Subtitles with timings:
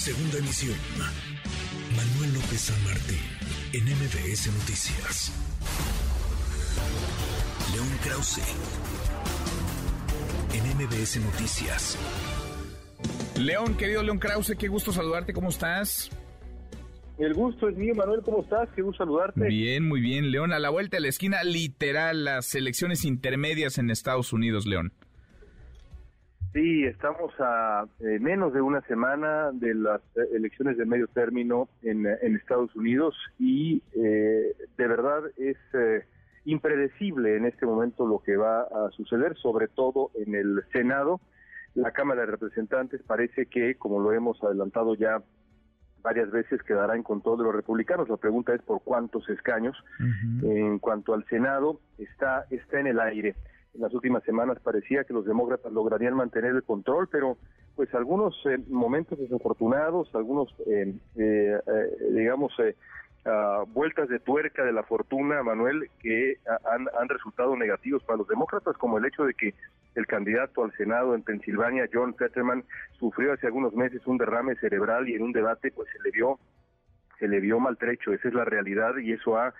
[0.00, 0.78] Segunda emisión.
[1.94, 3.18] Manuel López San Martín,
[3.74, 5.30] en MBS Noticias.
[7.74, 8.40] León Krause,
[10.54, 11.98] en MBS Noticias.
[13.38, 16.08] León, querido León Krause, qué gusto saludarte, ¿cómo estás?
[17.18, 18.70] El gusto es mío, Manuel, ¿cómo estás?
[18.74, 19.48] Qué gusto saludarte.
[19.48, 20.54] Bien, muy bien, León.
[20.54, 24.94] A la vuelta de la esquina, literal, las elecciones intermedias en Estados Unidos, León.
[26.52, 31.68] Sí, estamos a eh, menos de una semana de las eh, elecciones de medio término
[31.82, 35.56] en, en Estados Unidos y eh, de verdad es
[36.44, 41.20] impredecible en este momento lo que va a suceder, sobre todo en el Senado.
[41.74, 45.22] La Cámara de Representantes parece que, como lo hemos adelantado ya
[46.02, 48.08] varias veces, quedará en control de los republicanos.
[48.08, 49.76] La pregunta es por cuántos escaños.
[50.42, 53.36] En cuanto al Senado, está, está en el aire
[53.74, 57.36] en las últimas semanas parecía que los demócratas lograrían mantener el control, pero
[57.76, 61.60] pues algunos eh, momentos desafortunados, algunos, eh, eh,
[62.10, 62.52] digamos,
[63.24, 66.38] ah, vueltas de tuerca de la fortuna, Manuel, que
[66.70, 69.54] han, han resultado negativos para los demócratas, como el hecho de que
[69.94, 72.64] el candidato al Senado en Pensilvania, John Fetterman,
[72.98, 76.38] sufrió hace algunos meses un derrame cerebral y en un debate pues se le vio
[77.18, 79.52] se le vio maltrecho, esa es la realidad y eso ha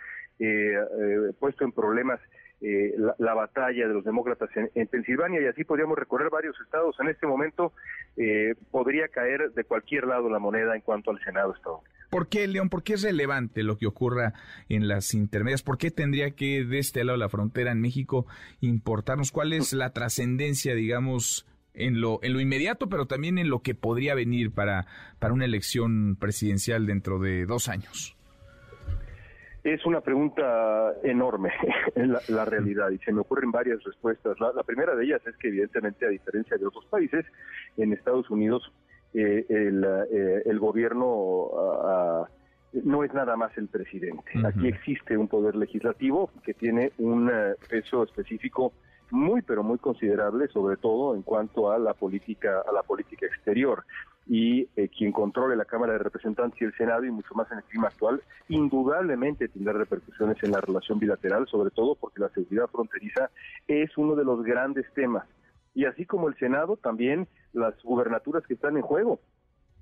[1.38, 2.18] puesto en problemas
[2.60, 6.94] eh, la, batalla de los demócratas en, Pensilvania y así podríamos recorrer varios estados.
[7.00, 7.72] En este momento
[8.16, 12.00] eh, podría caer de cualquier lado la moneda en cuanto al Senado estadounidense.
[12.10, 12.68] ¿Por qué, León?
[12.68, 14.34] ¿Por qué es relevante lo que ocurra
[14.68, 15.62] en las intermedias?
[15.62, 18.26] ¿Por qué tendría que de este lado de la frontera en México
[18.60, 19.30] importarnos?
[19.30, 23.76] ¿Cuál es la trascendencia, digamos, en lo, en lo inmediato, pero también en lo que
[23.76, 24.86] podría venir para,
[25.20, 28.16] para una elección presidencial dentro de dos años?
[29.62, 31.52] Es una pregunta enorme
[31.94, 34.38] en la, realidad y se me ocurren varias respuestas.
[34.40, 37.26] La, primera de ellas es que evidentemente, a diferencia de otros países,
[37.76, 38.72] en Estados Unidos
[39.12, 42.28] eh, eh, el, gobierno ah, ah,
[42.72, 44.30] no es nada más el presidente.
[44.44, 48.72] Aquí existe un poder legislativo que tiene un eh, peso específico
[49.10, 53.84] muy pero muy considerable, sobre todo en cuanto a la política a la política exterior
[54.32, 57.58] y eh, quien controle la Cámara de Representantes y el Senado y mucho más en
[57.58, 62.68] el clima actual, indudablemente tendrá repercusiones en la relación bilateral, sobre todo porque la seguridad
[62.68, 63.28] fronteriza
[63.66, 65.26] es uno de los grandes temas.
[65.74, 69.18] Y así como el Senado, también las gubernaturas que están en juego.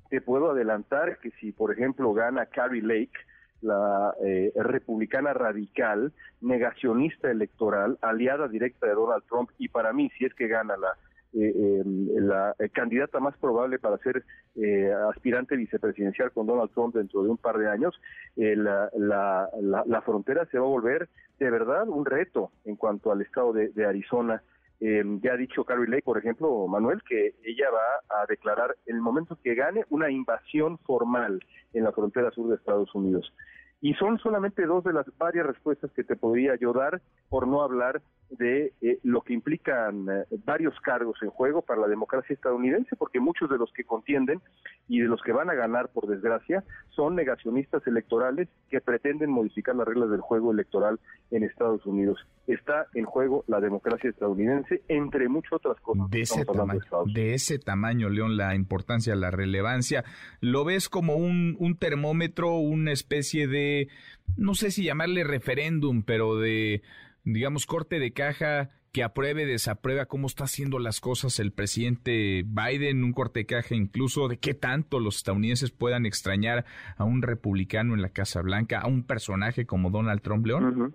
[0.09, 3.13] Te puedo adelantar que si, por ejemplo, gana Carrie Lake,
[3.61, 10.25] la eh, republicana radical, negacionista electoral, aliada directa de Donald Trump, y para mí, si
[10.25, 10.97] es que gana la
[11.35, 14.25] eh, em, la eh, candidata más probable para ser
[14.57, 18.01] eh, aspirante vicepresidencial con Donald Trump dentro de un par de años,
[18.37, 21.09] la, la, frontera se va a volver
[21.39, 24.43] de verdad un reto en cuanto al estado de, Arizona.
[24.81, 28.97] Em, ya ha dicho Carrie Lake, por ejemplo, Manuel, que ella va a declarar en
[28.97, 31.41] el momento que gane una invasión formal
[31.75, 33.35] en la frontera sur de Estados Unidos.
[33.81, 37.63] Y son solamente dos de las varias respuestas que te podría yo dar, por no
[37.63, 38.01] hablar
[38.31, 43.21] de eh, lo que implican eh, varios cargos en juego para la democracia estadounidense, porque
[43.21, 44.41] muchos de los que contienden
[44.89, 49.75] y de los que van a ganar, por desgracia, son negacionistas electorales que pretenden modificar
[49.77, 50.99] las reglas del juego electoral
[51.31, 52.19] en Estados Unidos.
[52.47, 56.11] Está en juego la democracia estadounidense, entre muchas otras cosas.
[56.11, 56.81] De ese, tamaño,
[57.13, 60.05] de, ese tamaño, León, la importancia, la relevancia.
[60.41, 63.89] ¿Lo ves como un, un termómetro, una especie de,
[64.37, 66.83] no sé si llamarle referéndum, pero de
[67.25, 73.05] digamos, corte de caja que apruebe, desaprueba cómo está haciendo las cosas el presidente Biden,
[73.05, 76.65] un corte de caja incluso de qué tanto los estadounidenses puedan extrañar
[76.97, 80.95] a un republicano en la Casa Blanca, a un personaje como Donald Trump, León?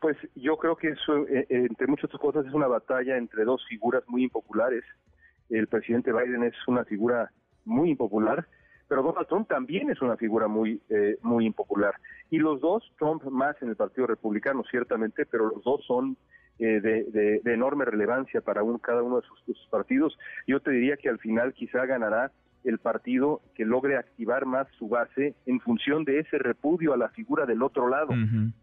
[0.00, 3.44] Pues yo creo que eso, eh, eh, entre muchas otras cosas, es una batalla entre
[3.44, 4.84] dos figuras muy impopulares.
[5.48, 7.32] El presidente Biden es una figura
[7.64, 8.46] muy impopular,
[8.88, 11.94] pero Donald Trump también es una figura muy, eh, muy impopular.
[12.30, 16.16] Y los dos, Trump más en el Partido Republicano, ciertamente, pero los dos son
[16.58, 20.18] eh, de, enorme relevancia para un, cada uno de sus, partidos.
[20.46, 22.32] Yo te diría que al final quizá ganará
[22.64, 27.10] el partido que logre activar más su base en función de ese repudio a la
[27.10, 28.12] figura del otro lado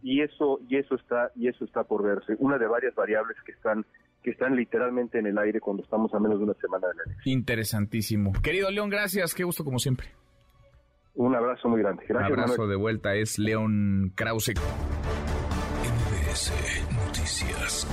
[0.04, 3.54] y eso y eso está y eso está por verse una de varias variables que
[3.54, 3.86] están
[4.26, 7.04] que están literalmente en el aire cuando estamos a menos de una semana de la
[7.04, 7.32] elección.
[7.32, 8.34] Interesantísimo.
[8.42, 10.08] Querido León, gracias, qué gusto como siempre.
[11.14, 12.04] Un abrazo muy grande.
[12.10, 12.32] Gracias.
[12.32, 14.54] Un abrazo de vuelta es León Krause.
[15.84, 16.52] MBS
[17.06, 17.88] Noticias.